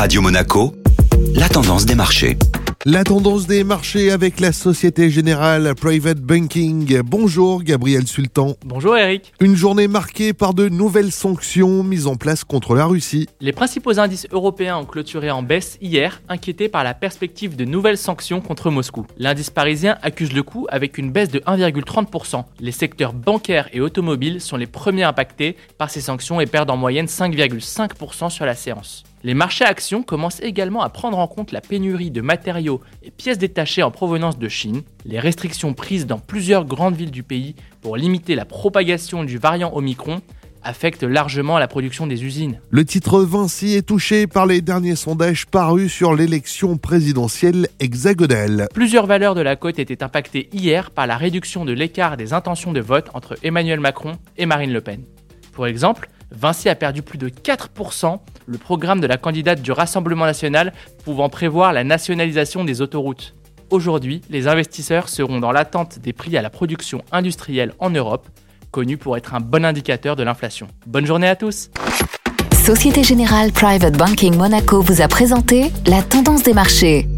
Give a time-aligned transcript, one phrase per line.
[0.00, 0.72] Radio Monaco,
[1.34, 2.38] la tendance des marchés.
[2.86, 7.02] La tendance des marchés avec la Société Générale Private Banking.
[7.02, 8.54] Bonjour Gabriel Sultan.
[8.64, 9.34] Bonjour Eric.
[9.40, 13.28] Une journée marquée par de nouvelles sanctions mises en place contre la Russie.
[13.42, 17.98] Les principaux indices européens ont clôturé en baisse hier, inquiétés par la perspective de nouvelles
[17.98, 19.06] sanctions contre Moscou.
[19.18, 22.44] L'indice parisien accuse le coup avec une baisse de 1,30%.
[22.58, 26.78] Les secteurs bancaires et automobiles sont les premiers impactés par ces sanctions et perdent en
[26.78, 29.04] moyenne 5,5% sur la séance.
[29.22, 33.36] Les marchés actions commencent également à prendre en compte la pénurie de matériaux et pièces
[33.36, 37.98] détachées en provenance de Chine, les restrictions prises dans plusieurs grandes villes du pays pour
[37.98, 40.22] limiter la propagation du variant Omicron
[40.62, 42.60] affectent largement la production des usines.
[42.70, 48.68] Le titre Vinci est touché par les derniers sondages parus sur l'élection présidentielle hexagonale.
[48.72, 52.72] Plusieurs valeurs de la cote étaient impactées hier par la réduction de l'écart des intentions
[52.72, 55.02] de vote entre Emmanuel Macron et Marine Le Pen.
[55.52, 60.24] Pour exemple, Vinci a perdu plus de 4%, le programme de la candidate du Rassemblement
[60.24, 60.72] national
[61.04, 63.34] pouvant prévoir la nationalisation des autoroutes.
[63.70, 68.28] Aujourd'hui, les investisseurs seront dans l'attente des prix à la production industrielle en Europe,
[68.70, 70.66] connu pour être un bon indicateur de l'inflation.
[70.86, 71.70] Bonne journée à tous
[72.64, 77.08] Société Générale Private Banking Monaco vous a présenté la tendance des marchés.